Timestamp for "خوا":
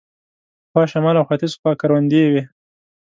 1.59-1.71